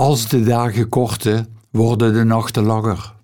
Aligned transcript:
Als 0.00 0.28
de 0.28 0.42
dagen 0.42 0.88
korten, 0.88 1.56
worden 1.70 2.12
de 2.12 2.24
nachten 2.24 2.64
langer. 2.64 3.14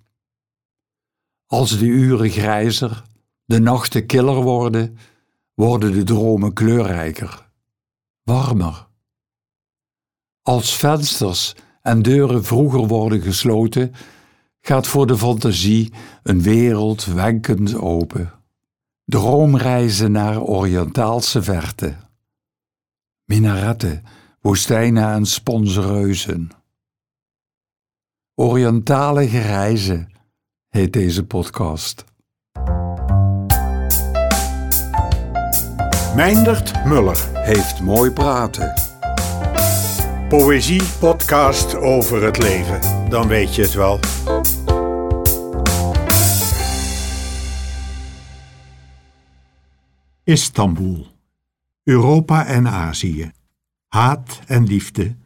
Als 1.46 1.78
de 1.78 1.84
uren 1.84 2.30
grijzer, 2.30 3.02
de 3.44 3.60
nachten 3.60 4.06
killer 4.06 4.42
worden, 4.42 4.98
worden 5.54 5.92
de 5.92 6.02
dromen 6.02 6.52
kleurrijker, 6.52 7.48
warmer. 8.22 8.86
Als 10.42 10.76
vensters 10.76 11.54
en 11.82 12.02
deuren 12.02 12.44
vroeger 12.44 12.86
worden 12.86 13.20
gesloten, 13.20 13.94
gaat 14.60 14.86
voor 14.86 15.06
de 15.06 15.16
fantasie 15.18 15.92
een 16.22 16.42
wereld 16.42 17.04
wenkend 17.04 17.74
open. 17.74 18.32
Droomreizen 19.04 20.12
naar 20.12 20.42
Oriëntaalse 20.42 21.42
verte. 21.42 21.96
Minaretten, 23.24 24.04
woestijnen 24.40 25.08
en 25.12 25.26
sponsoreuzen. 25.26 26.55
Oriëntale 28.38 29.28
gereizen 29.28 30.12
heet 30.68 30.92
deze 30.92 31.26
podcast. 31.26 32.04
Meindert 36.14 36.84
Muller 36.84 37.28
Heeft 37.32 37.80
mooi 37.80 38.10
praten. 38.10 38.72
Poëzie 40.28 40.82
podcast 40.98 41.76
over 41.76 42.22
het 42.22 42.38
leven. 42.38 43.08
Dan 43.08 43.28
weet 43.28 43.54
je 43.54 43.62
het 43.62 43.74
wel. 43.74 44.00
Istanbul. 50.24 51.06
Europa 51.82 52.46
en 52.46 52.68
Azië. 52.68 53.30
Haat 53.86 54.40
en 54.46 54.64
liefde. 54.64 55.16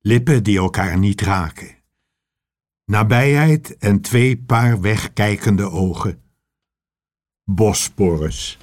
Lippen 0.00 0.42
die 0.42 0.58
elkaar 0.58 0.98
niet 0.98 1.20
raken. 1.20 1.73
Nabijheid 2.84 3.76
en 3.76 4.00
twee 4.00 4.36
paar 4.36 4.80
wegkijkende 4.80 5.70
ogen. 5.70 6.22
Bosporus. 7.44 8.58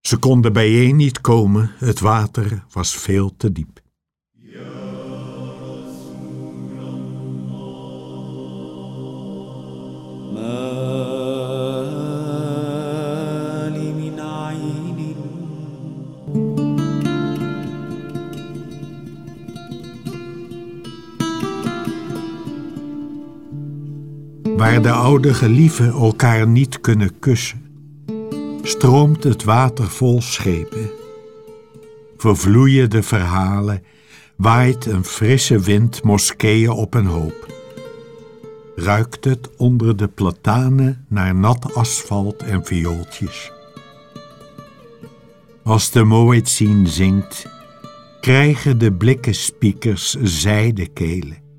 Ze 0.00 0.16
konden 0.16 0.52
bijeen 0.52 0.96
niet 0.96 1.20
komen, 1.20 1.74
het 1.78 2.00
water 2.00 2.64
was 2.70 2.96
veel 2.96 3.36
te 3.36 3.52
diep. 3.52 3.80
ما 4.42 4.79
Waar 24.60 24.82
de 24.82 24.90
oude 24.90 25.34
gelieven 25.34 25.92
elkaar 25.92 26.46
niet 26.46 26.80
kunnen 26.80 27.18
kussen, 27.18 27.62
stroomt 28.62 29.24
het 29.24 29.44
water 29.44 29.88
vol 29.88 30.20
schepen. 30.22 30.90
Vervloeien 32.16 32.90
de 32.90 33.02
verhalen, 33.02 33.82
waait 34.36 34.86
een 34.86 35.04
frisse 35.04 35.58
wind 35.58 36.02
moskeeën 36.02 36.70
op 36.70 36.94
een 36.94 37.06
hoop. 37.06 37.46
Ruikt 38.76 39.24
het 39.24 39.56
onder 39.56 39.96
de 39.96 40.08
platanen 40.08 41.04
naar 41.08 41.34
nat 41.34 41.74
asfalt 41.74 42.42
en 42.42 42.64
viooltjes. 42.64 43.52
Als 45.62 45.90
de 45.90 46.04
Moetzin 46.04 46.86
zingt, 46.86 47.46
krijgen 48.20 48.78
de 48.78 48.92
blikken 48.92 49.34
speakers 49.34 50.16
zijdekelen. 50.22 51.49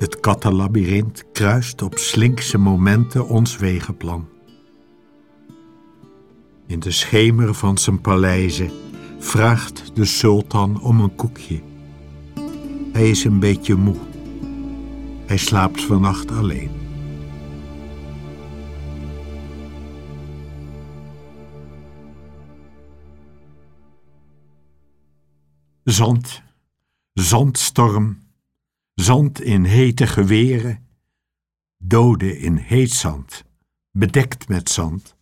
Het 0.00 0.20
kattenlabyrint 0.20 1.24
kruist 1.32 1.82
op 1.82 1.98
slinkse 1.98 2.58
momenten 2.58 3.28
ons 3.28 3.56
wegenplan. 3.56 4.28
In 6.66 6.80
de 6.80 6.90
schemer 6.90 7.54
van 7.54 7.78
zijn 7.78 8.00
paleizen 8.00 8.70
vraagt 9.18 9.96
de 9.96 10.04
sultan 10.04 10.80
om 10.80 11.00
een 11.00 11.14
koekje. 11.14 11.62
Hij 12.92 13.10
is 13.10 13.24
een 13.24 13.38
beetje 13.38 13.74
moe. 13.74 13.96
Hij 15.26 15.36
slaapt 15.36 15.84
vannacht 15.84 16.30
alleen. 16.30 16.70
Zand, 25.84 26.42
zandstorm, 27.12 28.18
zand 29.00 29.40
in 29.40 29.64
hete 29.64 30.06
geweren, 30.06 30.86
doden 31.76 32.38
in 32.38 32.56
heet 32.56 32.92
zand, 32.92 33.44
bedekt 33.90 34.48
met 34.48 34.68
zand. 34.68 35.16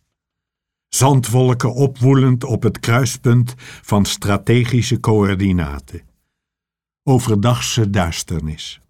Zandwolken 0.87 1.73
opwoelend 1.73 2.43
op 2.43 2.63
het 2.63 2.79
kruispunt 2.79 3.53
van 3.57 4.05
strategische 4.05 4.99
coördinaten. 4.99 6.01
Overdagse 7.03 7.89
duisternis. 7.89 8.81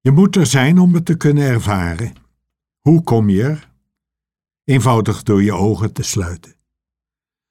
Je 0.00 0.10
moet 0.10 0.36
er 0.36 0.46
zijn 0.46 0.78
om 0.78 0.94
het 0.94 1.04
te 1.04 1.16
kunnen 1.16 1.44
ervaren. 1.44 2.12
Hoe 2.80 3.02
kom 3.02 3.28
je 3.28 3.42
er? 3.42 3.70
Eenvoudig 4.64 5.22
door 5.22 5.42
je 5.42 5.52
ogen 5.52 5.92
te 5.92 6.02
sluiten. 6.02 6.54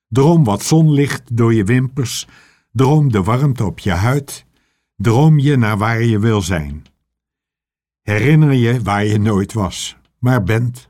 Droom 0.08 0.44
wat 0.44 0.64
zonlicht 0.64 1.38
door 1.38 1.54
je 1.54 1.64
wimpers, 1.64 2.28
droom 2.72 3.12
de 3.12 3.24
warmte 3.24 3.66
op 3.66 3.80
je 3.80 3.92
huid, 3.92 4.48
droom 5.02 5.40
je 5.40 5.58
naar 5.58 5.78
waar 5.78 6.04
je 6.04 6.20
wil 6.20 6.42
zijn. 6.42 6.84
Herinner 8.02 8.54
je 8.54 8.82
waar 8.82 9.06
je 9.06 9.20
nooit 9.20 9.54
was, 9.54 9.98
maar 10.18 10.44
bent. 10.44 10.88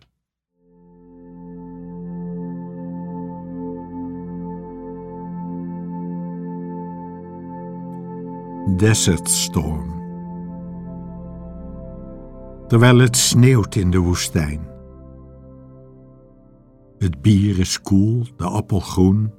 Desert 8.77 9.29
Storm. 9.29 9.97
Terwijl 12.67 12.97
het 12.97 13.17
sneeuwt 13.17 13.75
in 13.75 13.91
de 13.91 13.97
woestijn. 13.97 14.67
Het 16.97 17.21
bier 17.21 17.59
is 17.59 17.81
koel, 17.81 18.25
de 18.37 18.43
appel 18.43 18.79
groen. 18.79 19.31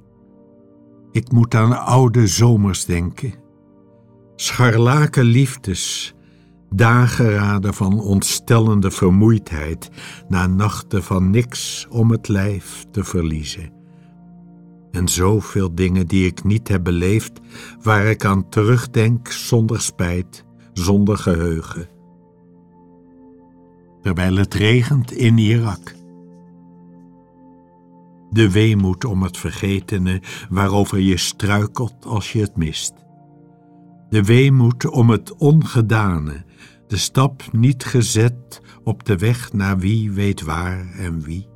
Ik 1.11 1.31
moet 1.31 1.55
aan 1.55 1.85
oude 1.85 2.27
zomers 2.27 2.85
denken. 2.85 3.40
Scharlaken 4.41 5.23
liefdes, 5.23 6.13
dageraden 6.69 7.73
van 7.73 7.99
ontstellende 7.99 8.91
vermoeidheid, 8.91 9.89
na 10.27 10.47
nachten 10.47 11.03
van 11.03 11.29
niks 11.29 11.87
om 11.89 12.11
het 12.11 12.27
lijf 12.27 12.85
te 12.91 13.03
verliezen. 13.03 13.73
En 14.91 15.07
zoveel 15.07 15.75
dingen 15.75 16.07
die 16.07 16.25
ik 16.25 16.43
niet 16.43 16.67
heb 16.67 16.83
beleefd, 16.83 17.39
waar 17.81 18.05
ik 18.05 18.25
aan 18.25 18.49
terugdenk 18.49 19.27
zonder 19.27 19.81
spijt, 19.81 20.45
zonder 20.73 21.17
geheugen. 21.17 21.89
Terwijl 24.01 24.35
het 24.35 24.53
regent 24.53 25.11
in 25.11 25.37
Irak. 25.37 25.95
De 28.29 28.51
weemoed 28.51 29.05
om 29.05 29.23
het 29.23 29.37
vergetene 29.37 30.21
waarover 30.49 30.99
je 30.99 31.17
struikelt 31.17 32.05
als 32.05 32.31
je 32.31 32.39
het 32.39 32.55
mist. 32.55 32.93
De 34.11 34.23
weemoed 34.23 34.87
om 34.89 35.09
het 35.09 35.35
ongedane, 35.35 36.43
de 36.87 36.97
stap 36.97 37.43
niet 37.51 37.83
gezet 37.83 38.61
op 38.83 39.05
de 39.05 39.17
weg 39.17 39.53
naar 39.53 39.77
wie 39.77 40.11
weet 40.11 40.41
waar 40.41 40.91
en 40.97 41.21
wie. 41.21 41.47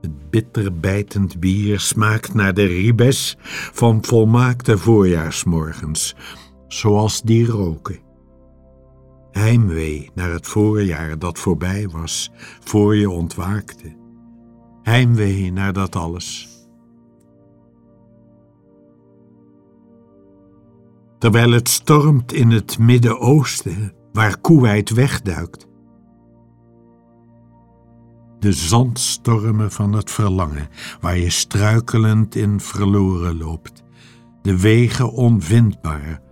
Het 0.00 0.30
bitter 0.30 0.78
bijtend 0.80 1.40
bier 1.40 1.80
smaakt 1.80 2.34
naar 2.34 2.54
de 2.54 2.64
ribes 2.64 3.36
van 3.72 4.04
volmaakte 4.04 4.78
voorjaarsmorgens, 4.78 6.14
zoals 6.68 7.22
die 7.22 7.46
roken. 7.46 7.98
Heimwee 9.30 10.10
naar 10.14 10.30
het 10.32 10.46
voorjaar 10.46 11.18
dat 11.18 11.38
voorbij 11.38 11.88
was, 11.88 12.30
voor 12.60 12.96
je 12.96 13.10
ontwaakte. 13.10 13.96
Heimwee 14.82 15.52
naar 15.52 15.72
dat 15.72 15.96
alles. 15.96 16.49
Terwijl 21.20 21.50
het 21.50 21.68
stormt 21.68 22.32
in 22.32 22.50
het 22.50 22.78
Midden-Oosten, 22.78 23.92
waar 24.12 24.38
Koeweit 24.38 24.90
wegduikt. 24.90 25.66
De 28.38 28.52
zandstormen 28.52 29.70
van 29.70 29.92
het 29.92 30.10
verlangen, 30.10 30.68
waar 31.00 31.18
je 31.18 31.30
struikelend 31.30 32.34
in 32.34 32.60
verloren 32.60 33.38
loopt. 33.38 33.82
De 34.42 34.60
wegen 34.60 35.12
onvindbaar, 35.12 36.22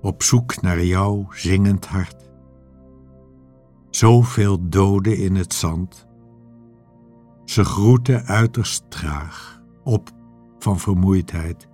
op 0.00 0.22
zoek 0.22 0.62
naar 0.62 0.84
jouw 0.84 1.26
zingend 1.30 1.86
hart. 1.86 2.30
Zoveel 3.90 4.68
doden 4.68 5.16
in 5.16 5.36
het 5.36 5.54
zand. 5.54 6.06
Ze 7.44 7.64
groeten 7.64 8.24
uiterst 8.24 8.90
traag, 8.90 9.62
op 9.84 10.10
van 10.58 10.78
vermoeidheid. 10.78 11.68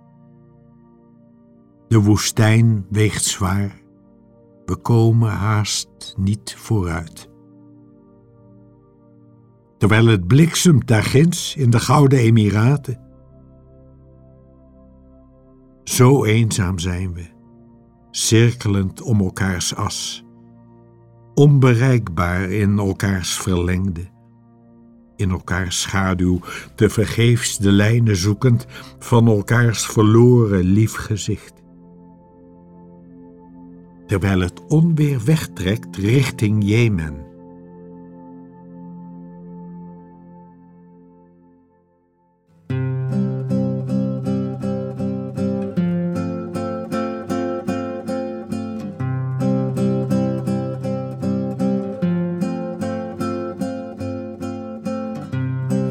De 1.91 2.01
woestijn 2.01 2.85
weegt 2.89 3.23
zwaar, 3.23 3.81
we 4.65 4.75
komen 4.75 5.29
haast 5.29 6.15
niet 6.17 6.55
vooruit. 6.57 7.29
Terwijl 9.77 10.05
het 10.05 10.27
bliksemt 10.27 10.87
daarginds 10.87 11.55
in 11.55 11.69
de 11.69 11.79
Gouden 11.79 12.19
Emiraten. 12.19 12.99
Zo 15.83 16.25
eenzaam 16.25 16.79
zijn 16.79 17.13
we, 17.13 17.25
cirkelend 18.11 19.01
om 19.01 19.19
elkaars 19.19 19.75
as, 19.75 20.25
onbereikbaar 21.33 22.49
in 22.49 22.79
elkaars 22.79 23.37
verlengde 23.37 24.09
in 25.15 25.31
elkaars 25.31 25.81
schaduw, 25.81 26.39
te 26.75 26.89
vergeefs 26.89 27.57
de 27.57 27.71
lijnen 27.71 28.15
zoekend 28.15 28.65
van 28.99 29.27
elkaars 29.27 29.85
verloren 29.85 30.63
lief 30.63 30.93
gezicht. 30.93 31.60
Terwijl 34.11 34.39
het 34.39 34.67
onweer 34.67 35.23
wegtrekt 35.23 35.97
richting 35.97 36.63
Jemen. 36.65 37.15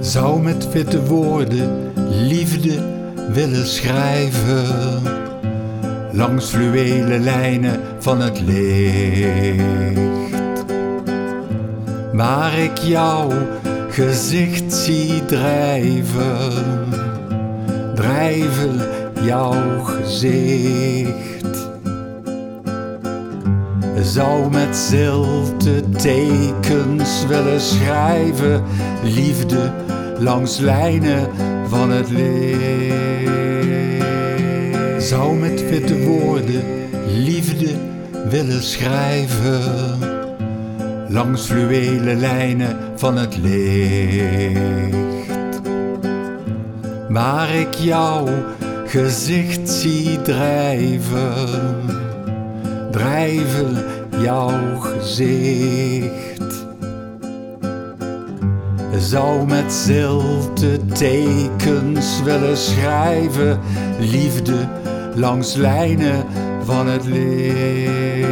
zou 0.01 0.43
met 0.43 0.73
witte 0.73 1.07
woorden 1.07 1.93
liefde 2.27 2.83
willen 3.33 3.67
schrijven 3.67 5.20
langs 6.13 6.47
fluwelen 6.47 7.23
lijnen 7.23 7.81
van 7.99 8.21
het 8.21 8.41
licht. 8.41 9.63
Waar 12.13 12.59
ik 12.59 12.79
jouw 12.79 13.31
gezicht 13.89 14.73
zie 14.73 15.25
drijven, 15.25 16.89
drijven 17.95 18.81
jouw 19.23 19.83
gezicht. 19.85 21.19
Zou 24.03 24.51
met 24.51 24.77
zilte 24.77 25.83
tekens 25.97 27.27
willen 27.27 27.61
schrijven, 27.61 28.63
liefde 29.03 29.71
langs 30.19 30.59
lijnen 30.59 31.29
van 31.69 31.91
het 31.91 32.11
licht. 32.11 33.30
Zou 35.11 35.37
met 35.37 35.69
witte 35.71 35.99
woorden 35.99 36.63
liefde 37.07 37.75
willen 38.29 38.63
schrijven, 38.63 39.99
langs 41.09 41.47
fluwelen 41.47 42.21
lijnen 42.21 42.77
van 42.97 43.17
het 43.17 43.37
licht. 43.37 44.61
Waar 47.09 47.55
ik 47.55 47.75
jouw 47.75 48.29
gezicht 48.87 49.69
zie 49.69 50.23
drijven, 50.23 51.77
drijven 52.91 53.85
jouw 54.23 54.79
gezicht 54.79 56.41
zou 58.99 59.47
met 59.47 59.73
zilte 59.73 60.79
tekens 60.87 62.23
willen 62.23 62.57
schrijven, 62.57 63.61
liefde 63.99 64.69
langs 65.15 65.55
lijnen 65.55 66.27
van 66.65 66.87
het 66.87 67.05
licht. 67.05 68.29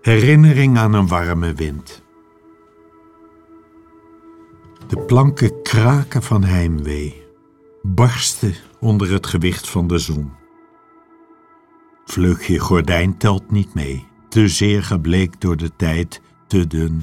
Herinnering 0.00 0.78
aan 0.78 0.92
een 0.92 1.08
warme 1.08 1.52
wind. 1.52 2.02
De 4.88 4.98
planken 4.98 5.62
kraken 5.62 6.22
van 6.22 6.44
heimwee 6.44 7.22
barsten 7.82 8.54
onder 8.80 9.12
het 9.12 9.26
gewicht 9.26 9.68
van 9.68 9.86
de 9.86 9.98
zon. 9.98 10.41
Vleugje 12.12 12.58
gordijn 12.58 13.16
telt 13.16 13.50
niet 13.50 13.74
mee, 13.74 14.06
te 14.28 14.48
zeer 14.48 14.82
gebleekt 14.82 15.40
door 15.40 15.56
de 15.56 15.76
tijd, 15.76 16.20
te 16.46 16.66
dun, 16.66 17.02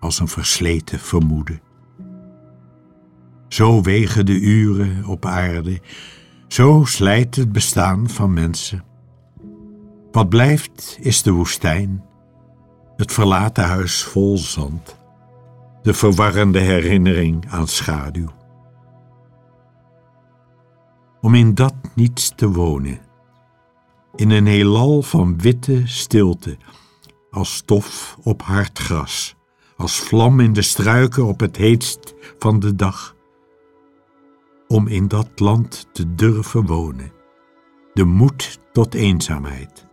als 0.00 0.20
een 0.20 0.28
versleten 0.28 0.98
vermoeden. 0.98 1.60
Zo 3.48 3.82
wegen 3.82 4.26
de 4.26 4.40
uren 4.40 5.04
op 5.04 5.24
aarde, 5.24 5.80
zo 6.46 6.82
slijt 6.84 7.34
het 7.34 7.52
bestaan 7.52 8.08
van 8.08 8.32
mensen. 8.32 8.84
Wat 10.12 10.28
blijft 10.28 10.98
is 11.00 11.22
de 11.22 11.32
woestijn, 11.32 12.04
het 12.96 13.12
verlaten 13.12 13.64
huis 13.64 14.04
vol 14.04 14.38
zand, 14.38 14.96
de 15.82 15.94
verwarrende 15.94 16.60
herinnering 16.60 17.50
aan 17.50 17.68
schaduw. 17.68 18.28
Om 21.20 21.34
in 21.34 21.54
dat 21.54 21.74
niets 21.94 22.32
te 22.36 22.50
wonen, 22.50 23.06
in 24.18 24.30
een 24.30 24.46
heelal 24.46 25.02
van 25.02 25.38
witte 25.40 25.82
stilte, 25.84 26.56
als 27.30 27.54
stof 27.54 28.18
op 28.22 28.42
hard 28.42 28.78
gras, 28.78 29.36
als 29.76 29.98
vlam 29.98 30.40
in 30.40 30.52
de 30.52 30.62
struiken 30.62 31.24
op 31.24 31.40
het 31.40 31.56
heetst 31.56 32.14
van 32.38 32.60
de 32.60 32.74
dag, 32.74 33.14
om 34.68 34.86
in 34.86 35.08
dat 35.08 35.28
land 35.40 35.88
te 35.92 36.14
durven 36.14 36.66
wonen, 36.66 37.12
de 37.94 38.04
moed 38.04 38.58
tot 38.72 38.94
eenzaamheid. 38.94 39.86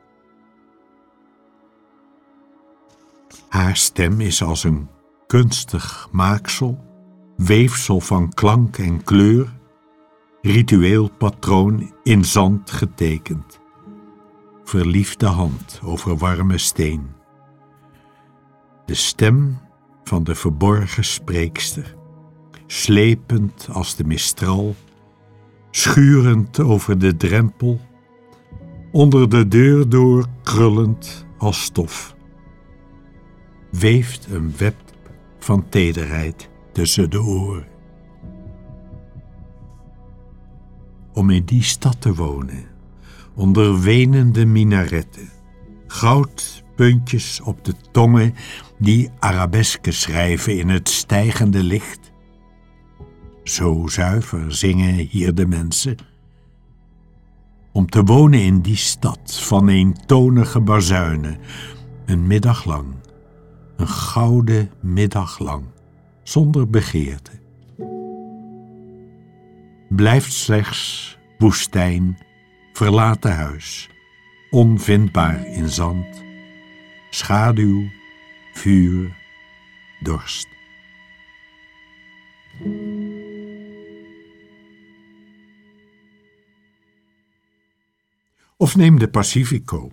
Haar 3.50 3.78
stem 3.78 4.22
is 4.22 4.44
als 4.44 4.64
een 4.64 4.88
kunstig 5.28 6.08
maaksel, 6.12 6.84
weefsel 7.38 8.00
van 8.00 8.34
klank 8.34 8.78
en 8.78 9.04
kleur, 9.04 9.54
ritueel 10.42 11.10
patroon 11.18 11.94
in 12.04 12.26
zand 12.26 12.72
getekend. 12.72 13.64
Verliefde 14.66 15.26
hand 15.26 15.82
over 15.84 16.18
warme 16.18 16.58
steen. 16.58 17.08
De 18.86 18.94
stem 18.94 19.58
van 20.04 20.24
de 20.24 20.36
verborgen 20.36 21.04
spreekster, 21.04 21.96
slepend 22.68 23.68
als 23.72 23.96
de 23.96 24.04
mistral, 24.04 24.76
schurend 25.72 26.60
over 26.60 27.00
de 27.00 27.18
drempel, 27.18 27.80
onder 28.92 29.30
de 29.30 29.48
deur 29.48 29.90
door 29.90 30.28
krullend 30.44 31.26
als 31.38 31.64
stof. 31.64 32.16
Weeft 33.72 34.28
een 34.32 34.54
web 34.58 34.76
van 35.40 35.70
tederheid 35.70 36.50
tussen 36.72 37.10
de 37.10 37.22
oren. 37.22 37.74
om 41.16 41.30
in 41.30 41.46
die 41.46 41.64
stad 41.64 42.02
te 42.02 42.16
wonen, 42.16 42.66
onder 43.36 43.80
wenende 43.80 44.46
minaretten, 44.46 45.30
goudpuntjes 45.88 47.42
op 47.42 47.66
de 47.66 47.74
tongen 47.92 48.34
die 48.78 49.10
arabesken 49.20 49.94
schrijven 49.94 50.58
in 50.58 50.70
het 50.70 50.90
stijgende 50.90 51.64
licht. 51.64 52.12
Zo 53.44 53.88
zuiver 53.88 54.56
zingen 54.56 54.94
hier 54.94 55.34
de 55.34 55.48
mensen. 55.48 55.98
Om 57.72 57.90
te 57.90 58.04
wonen 58.04 58.42
in 58.42 58.62
die 58.62 58.76
stad 58.76 59.40
van 59.42 59.68
eentonige 59.70 60.60
bazuinen, 60.60 61.38
een 62.06 62.28
middag 62.28 62.66
lang, 62.66 62.86
een 63.76 63.88
gouden 63.88 64.70
middag 64.82 65.40
lang, 65.40 65.64
zonder 66.24 66.70
begeerte. 66.70 67.32
Blijft 69.90 70.34
slechts 70.34 71.18
woestijn, 71.38 72.18
verlaten 72.76 73.36
huis, 73.36 73.90
onvindbaar 74.52 75.48
in 75.48 75.70
zand, 75.70 76.24
schaduw, 77.10 77.90
vuur, 78.54 79.16
dorst. 80.00 80.48
Of 88.58 88.76
neem 88.76 89.00
de 89.00 89.08
Pacifico. 89.08 89.92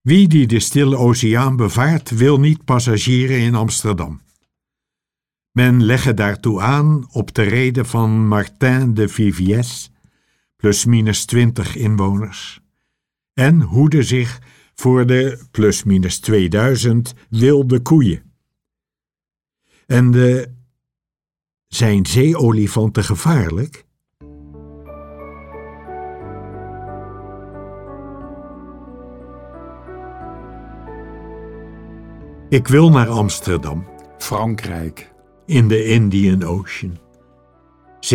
Wie 0.00 0.28
die 0.28 0.46
de 0.46 0.60
stille 0.60 0.96
oceaan 0.96 1.56
bevaart, 1.56 2.10
wil 2.10 2.40
niet 2.40 2.64
passagieren 2.64 3.38
in 3.38 3.54
Amsterdam. 3.54 4.20
Men 5.50 5.84
legge 5.84 6.14
daartoe 6.14 6.60
aan 6.60 7.08
op 7.12 7.34
de 7.34 7.42
reden 7.42 7.86
van 7.86 8.28
Martin 8.28 8.94
de 8.94 9.08
Viviers, 9.08 9.90
plus 10.66 10.84
minus 10.84 11.24
twintig 11.24 11.76
inwoners, 11.76 12.60
en 13.32 13.60
hoede 13.60 14.02
zich 14.02 14.40
voor 14.74 15.06
de 15.06 15.46
plus-minus 15.50 16.18
2000 16.18 17.14
wilde 17.28 17.80
koeien. 17.80 18.32
En 19.86 20.10
de, 20.10 20.54
zijn 21.66 22.06
zeeolifanten 22.06 23.04
gevaarlijk? 23.04 23.84
Ik 32.48 32.68
wil 32.68 32.90
naar 32.90 33.08
Amsterdam, 33.08 33.86
Frankrijk. 34.18 35.12
in 35.44 35.68
de 35.68 35.84
Indian 35.84 36.42
Ocean. 36.42 37.05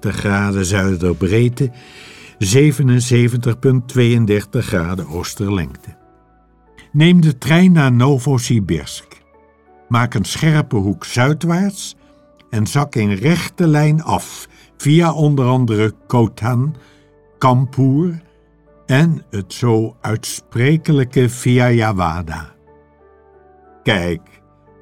graden 0.00 0.64
zuiderbreedte, 0.64 1.70
77,32 2.38 2.44
graden 4.50 5.08
oosterlengte. 5.08 5.96
Neem 6.92 7.20
de 7.20 7.38
trein 7.38 7.72
naar 7.72 7.92
Novosibirsk. 7.92 9.22
Maak 9.88 10.14
een 10.14 10.24
scherpe 10.24 10.76
hoek 10.76 11.04
zuidwaarts 11.04 11.96
en 12.50 12.66
zak 12.66 12.94
in 12.94 13.12
rechte 13.12 13.66
lijn 13.66 14.02
af 14.02 14.48
via 14.76 15.12
onder 15.12 15.46
andere 15.46 15.94
Khotan, 16.06 16.76
Kanpur 17.38 18.22
en 18.86 19.24
het 19.30 19.52
zo 19.52 19.96
uitsprekelijke 20.00 21.28
Vijayawada. 21.28 22.54
Kijk, 23.82 24.20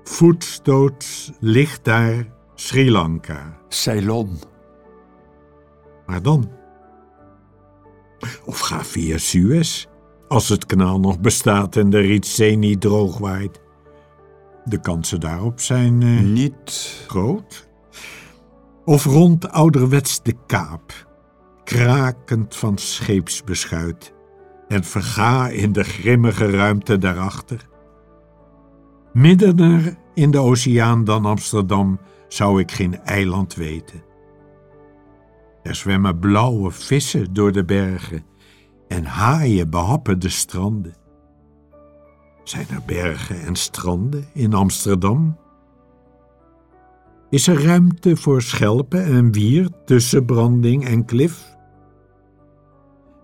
voetstoots 0.04 1.32
ligt 1.40 1.84
daar 1.84 2.34
Sri 2.64 2.90
Lanka. 2.90 3.59
Ceylon. 3.68 4.38
Maar 6.06 6.23
dan? 6.23 6.50
Of 8.44 8.59
ga 8.59 8.85
via 8.85 9.18
Suez, 9.18 9.87
als 10.28 10.49
het 10.49 10.66
kanaal 10.66 11.00
nog 11.00 11.21
bestaat 11.21 11.76
en 11.76 11.90
de 11.90 11.99
Rietzee 11.99 12.56
niet 12.56 12.80
droog 12.80 13.18
waait. 13.18 13.61
De 14.64 14.80
kansen 14.80 15.21
daarop 15.21 15.61
zijn 15.61 16.02
eh, 16.02 16.21
Niet. 16.21 17.04
groot. 17.06 17.68
Of 18.85 19.04
rond 19.04 19.50
ouderwets 19.50 20.23
de 20.23 20.35
Kaap, 20.47 21.09
krakend 21.64 22.56
van 22.56 22.78
scheepsbeschuit, 22.78 24.14
en 24.68 24.85
verga 24.85 25.49
in 25.49 25.73
de 25.73 25.85
grimmige 25.85 26.50
ruimte 26.50 26.99
daarachter. 26.99 27.68
Middener 29.12 29.97
in 30.14 30.30
de 30.30 30.38
oceaan 30.38 31.04
dan 31.04 31.25
Amsterdam 31.25 31.99
zou 32.28 32.61
ik 32.61 32.71
geen 32.73 33.00
eiland 33.00 33.54
weten. 33.54 34.02
Er 35.62 35.75
zwemmen 35.75 36.19
blauwe 36.19 36.71
vissen 36.71 37.33
door 37.33 37.52
de 37.52 37.64
bergen 37.64 38.25
en 38.88 39.04
haaien 39.04 39.71
behappen 39.71 40.19
de 40.19 40.28
stranden. 40.28 40.95
Zijn 42.45 42.66
er 42.69 42.83
bergen 42.87 43.40
en 43.40 43.57
stranden 43.57 44.25
in 44.33 44.54
Amsterdam? 44.54 45.37
Is 47.31 47.47
er 47.47 47.64
ruimte 47.64 48.16
voor 48.16 48.43
schelpen 48.43 49.04
en 49.04 49.33
wier 49.33 49.69
tussen 49.85 50.25
branding 50.25 50.87
en 50.87 51.04
klif? 51.04 51.57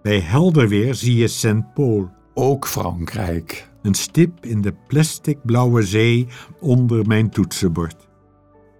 Bij 0.02 0.20
helder 0.20 0.68
weer 0.68 0.94
zie 0.94 1.16
je 1.16 1.28
St. 1.28 1.74
Paul, 1.74 2.10
Ook 2.34 2.66
Frankrijk. 2.66 3.68
een 3.82 3.94
stip 3.94 4.46
in 4.46 4.60
de 4.60 4.74
plastic 4.86 5.38
blauwe 5.44 5.82
zee 5.82 6.28
onder 6.60 7.06
mijn 7.06 7.30
toetsenbord. 7.30 8.08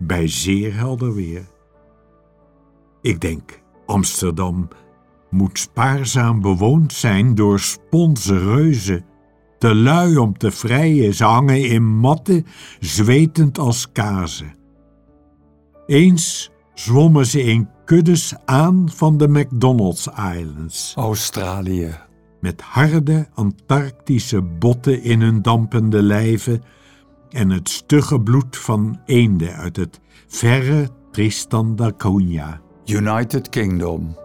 Bij 0.03 0.29
zeer 0.29 0.75
helder 0.75 1.15
weer. 1.15 1.49
Ik 3.03 3.21
denk, 3.21 3.61
Amsterdam 3.87 4.69
moet 5.31 5.59
spaarzaam 5.59 6.41
bewoond 6.41 6.93
zijn 6.93 7.35
door 7.35 7.61
sponse 7.61 8.39
reuzen. 8.39 9.05
Te 9.59 9.75
lui 9.75 10.17
om 10.17 10.39
te 10.39 10.51
vrijen, 10.51 11.15
ze 11.15 11.25
hangen 11.25 11.69
in 11.69 11.85
matten, 11.85 12.47
zwetend 12.81 13.59
als 13.59 13.93
kazen. 13.93 14.55
Eens 15.87 16.51
zwommen 16.75 17.27
ze 17.27 17.43
in 17.43 17.69
kuddes 17.85 18.35
aan 18.45 18.91
van 18.95 19.17
de 19.17 19.29
McDonald's 19.29 20.09
Islands 20.39 20.95
Australië. 20.97 21.99
met 22.41 22.61
harde 22.61 23.29
Antarctische 23.35 24.43
botten 24.43 25.03
in 25.03 25.21
hun 25.21 25.43
dampende 25.43 26.03
lijven 26.03 26.63
en 27.31 27.51
het 27.51 27.69
stugge 27.69 28.21
bloed 28.21 28.57
van 28.57 29.01
eenden 29.07 29.55
uit 29.55 29.77
het 29.77 30.01
verre 30.29 30.89
Tristan 31.11 31.77
da 31.77 31.93
Cunha. 31.97 32.61
United 32.85 33.49
Kingdom. 33.49 34.17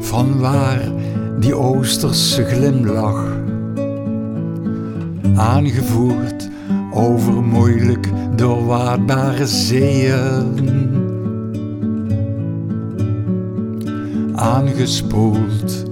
Vanwaar 0.00 0.92
die 1.38 1.54
oosterse 1.54 2.44
glimlach, 2.44 3.36
aangevoerd 5.36 6.49
over 7.00 7.42
moeilijk 7.42 8.08
doorwaadbare 8.36 9.46
zeeën 9.46 10.58
aangespoeld 14.34 15.84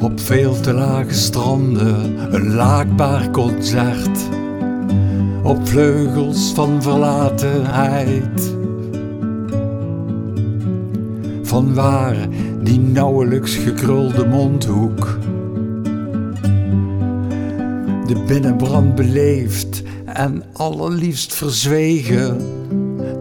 op 0.00 0.20
veel 0.20 0.60
te 0.60 0.72
lage 0.72 1.14
stranden, 1.14 2.34
een 2.34 2.54
laakbaar 2.54 3.30
concert 3.30 4.28
op 5.42 5.68
vleugels 5.68 6.52
van 6.54 6.82
verlatenheid. 6.82 8.56
Vanwaar 11.42 12.16
die 12.62 12.80
nauwelijks 12.80 13.56
gekrulde 13.56 14.26
mondhoek, 14.26 15.18
de 18.06 18.24
binnenbrand 18.26 18.94
beleefd 18.94 19.82
en 20.14 20.42
allerliefst 20.52 21.34
verzwegen. 21.34 22.36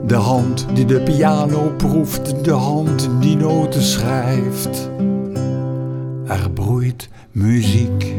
De 0.08 0.15
hand 0.15 0.65
die 0.74 0.86
de 0.86 1.01
piano 1.01 1.74
proeft, 1.77 2.43
de 2.43 2.51
hand 2.51 3.10
die 3.19 3.38
noten 3.38 3.81
schrijft. 3.81 4.89
Er 6.25 6.51
broeit 6.53 7.10
muziek. 7.31 8.15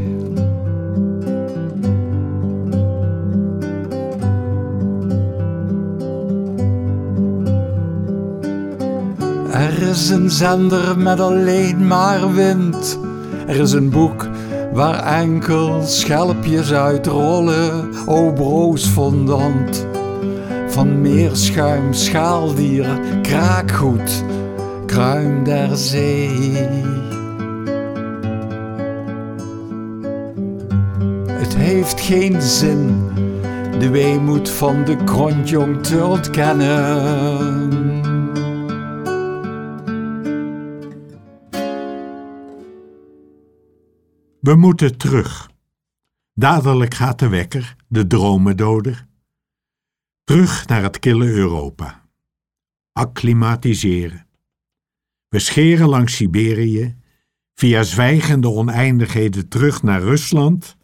Er 9.51 9.81
is 9.81 10.09
een 10.09 10.31
zender 10.31 10.97
met 10.97 11.19
alleen 11.19 11.87
maar 11.87 12.33
wind. 12.33 12.99
Er 13.47 13.55
is 13.55 13.71
een 13.71 13.89
boek 13.89 14.29
waar 14.73 15.21
enkel 15.21 15.81
schelpjes 15.83 16.73
uitrollen, 16.73 17.89
o 18.05 18.33
broos 18.33 18.85
fondant 18.85 19.85
van 20.67 21.01
meerschuim, 21.01 21.93
schaaldier, 21.93 22.99
kraakgoed, 23.21 24.23
kruim 24.85 25.43
der 25.43 25.77
zee. 25.77 26.51
Het 31.31 31.55
heeft 31.55 32.01
geen 32.01 32.41
zin 32.41 33.09
de 33.79 33.89
weemoed 33.89 34.49
van 34.49 34.85
de 34.85 34.95
kronjong 34.95 35.83
te 35.83 36.03
ontkennen. 36.05 38.00
We 44.41 44.55
moeten 44.55 44.97
terug. 44.97 45.51
Dadelijk 46.33 46.93
gaat 46.93 47.19
de 47.19 47.29
wekker, 47.29 47.75
de 47.87 48.07
dromendoder. 48.07 49.07
Terug 50.23 50.67
naar 50.67 50.83
het 50.83 50.99
kille 50.99 51.25
Europa. 51.25 52.09
Acclimatiseren. 52.91 54.27
We 55.27 55.39
scheren 55.39 55.87
langs 55.89 56.15
Siberië, 56.15 56.97
via 57.53 57.83
zwijgende 57.83 58.49
oneindigheden 58.49 59.47
terug 59.47 59.83
naar 59.83 60.01
Rusland. 60.01 60.77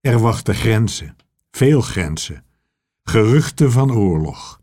Er 0.00 0.18
wachten 0.18 0.54
grenzen, 0.54 1.16
veel 1.50 1.80
grenzen, 1.80 2.44
geruchten 3.02 3.72
van 3.72 3.92
oorlog. 3.92 4.60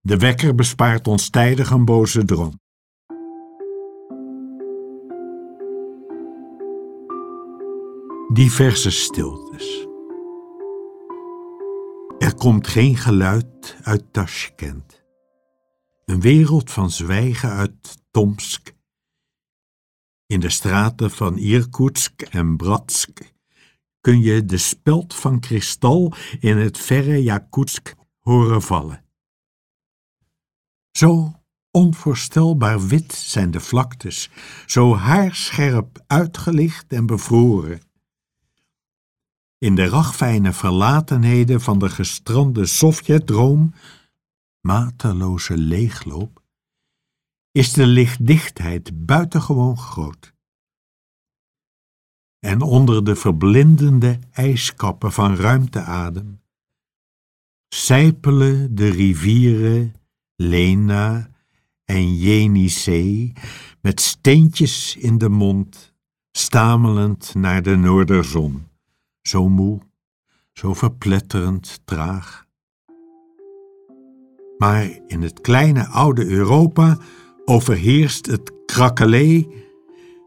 De 0.00 0.16
wekker 0.16 0.54
bespaart 0.54 1.06
ons 1.06 1.30
tijdig 1.30 1.70
een 1.70 1.84
boze 1.84 2.24
droom. 2.24 2.60
Diverse 8.38 8.90
stiltes. 8.90 9.86
Er 12.18 12.34
komt 12.34 12.66
geen 12.66 12.96
geluid 12.96 13.76
uit 13.82 14.12
Tashkent. 14.12 15.02
Een 16.04 16.20
wereld 16.20 16.70
van 16.70 16.90
zwijgen 16.90 17.50
uit 17.50 18.02
Tomsk. 18.10 18.74
In 20.26 20.40
de 20.40 20.50
straten 20.50 21.10
van 21.10 21.38
Irkutsk 21.38 22.22
en 22.22 22.56
Bratsk 22.56 23.32
kun 24.00 24.20
je 24.20 24.44
de 24.44 24.58
speld 24.58 25.14
van 25.14 25.40
kristal 25.40 26.12
in 26.40 26.56
het 26.56 26.78
verre 26.78 27.22
Jakutsk 27.22 27.94
horen 28.18 28.62
vallen. 28.62 29.04
Zo 30.90 31.32
onvoorstelbaar 31.70 32.86
wit 32.86 33.12
zijn 33.12 33.50
de 33.50 33.60
vlaktes, 33.60 34.30
zo 34.66 34.94
haarscherp 34.94 36.04
uitgelicht 36.06 36.92
en 36.92 37.06
bevroren. 37.06 37.86
In 39.58 39.74
de 39.74 39.88
ragfijne 39.88 40.52
verlatenheden 40.52 41.60
van 41.60 41.78
de 41.78 41.88
gestrande 41.88 42.66
Sovjetdroom, 42.66 43.74
mateloze 44.60 45.56
leegloop, 45.56 46.42
is 47.52 47.72
de 47.72 47.86
lichtdichtheid 47.86 49.06
buitengewoon 49.06 49.78
groot. 49.78 50.34
En 52.38 52.60
onder 52.60 53.04
de 53.04 53.16
verblindende 53.16 54.18
ijskappen 54.30 55.12
van 55.12 55.36
ruimteadem 55.36 56.40
sijpelen 57.68 58.74
de 58.74 58.88
rivieren 58.88 59.94
Lena 60.36 61.30
en 61.84 62.16
Jenisee 62.16 63.32
met 63.80 64.00
steentjes 64.00 64.96
in 64.96 65.18
de 65.18 65.28
mond, 65.28 65.94
stamelend 66.32 67.34
naar 67.34 67.62
de 67.62 67.76
noorderzon, 67.76 68.67
zo 69.28 69.48
moe, 69.48 69.80
zo 70.52 70.74
verpletterend 70.74 71.80
traag. 71.84 72.46
Maar 74.58 75.00
in 75.06 75.22
het 75.22 75.40
kleine 75.40 75.86
oude 75.86 76.26
Europa 76.26 76.98
overheerst 77.44 78.26
het 78.26 78.52
krakkelee, 78.66 79.66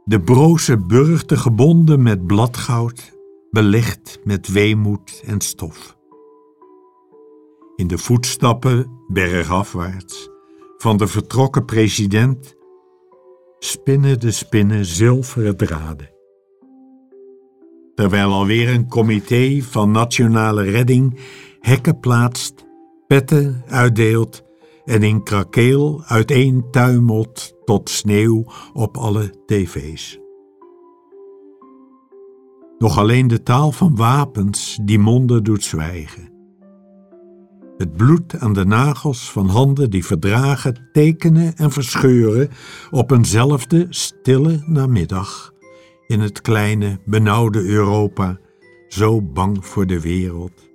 de 0.06 0.22
broze 0.22 0.78
burgte 0.78 1.38
gebonden 1.38 2.04
met 2.04 2.28
bladgoud, 2.28 3.12
belegd 3.52 4.20
met 4.24 4.48
weemoed 4.48 5.22
en 5.26 5.42
stof. 5.42 5.98
In 7.76 7.88
de 7.88 7.98
voetstappen, 7.98 9.00
bergafwaarts, 9.08 10.30
van 10.78 10.98
de 10.98 11.08
vertrokken 11.08 11.66
president 11.66 12.56
spinnen 13.60 14.20
de 14.20 14.32
spinnen 14.32 14.86
zilveren 14.86 15.58
draden. 15.58 16.21
Terwijl 18.02 18.32
alweer 18.32 18.70
een 18.74 18.88
comité 18.88 19.62
van 19.62 19.92
nationale 19.92 20.64
redding 20.64 21.20
hekken 21.60 22.00
plaatst, 22.00 22.66
petten 23.08 23.64
uitdeelt 23.68 24.44
en 24.86 25.04
in 25.04 25.24
krakeel 25.24 26.04
uiteentuimelt 26.06 27.54
tot 27.66 27.90
sneeuw 27.90 28.46
op 28.74 28.98
alle 28.98 29.34
tv's. 29.46 30.20
Nog 32.78 32.98
alleen 32.98 33.28
de 33.28 33.44
taal 33.44 33.72
van 33.72 33.96
wapens 33.96 34.80
die 34.84 35.00
monden 35.00 35.44
doet 35.44 35.64
zwijgen. 35.64 36.32
Het 37.78 37.96
bloed 37.98 38.40
aan 38.40 38.54
de 38.54 38.66
nagels 38.66 39.32
van 39.32 39.48
handen 39.48 39.90
die 39.90 40.06
verdragen, 40.06 40.90
tekenen 40.92 41.56
en 41.56 41.72
verscheuren 41.72 42.50
op 42.92 43.12
eenzelfde 43.12 43.86
stille 43.90 44.64
namiddag 44.66 45.51
in 46.12 46.20
het 46.20 46.42
kleine, 46.42 47.00
benauwde 47.06 47.64
Europa, 47.64 48.40
zo 48.88 49.22
bang 49.22 49.66
voor 49.66 49.86
de 49.86 50.02
wereld, 50.02 50.70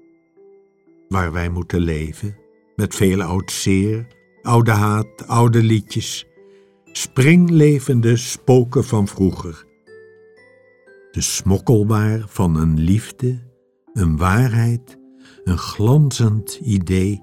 waar 1.08 1.32
wij 1.32 1.48
moeten 1.48 1.80
leven, 1.80 2.36
met 2.76 2.94
veel 2.94 3.22
oud 3.22 3.52
zeer, 3.52 4.06
oude 4.42 4.70
haat, 4.70 5.26
oude 5.26 5.62
liedjes, 5.62 6.26
springlevende 6.92 8.16
spoken 8.16 8.84
van 8.84 9.08
vroeger. 9.08 9.64
De 11.10 11.20
smokkelbaar 11.20 12.24
van 12.26 12.56
een 12.56 12.80
liefde, 12.80 13.42
een 13.92 14.16
waarheid 14.16 14.98
een 15.44 15.58
glanzend 15.58 16.60
idee 16.62 17.22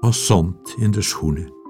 als 0.00 0.26
zand 0.26 0.74
in 0.78 0.90
de 0.90 1.02
schoenen. 1.02 1.63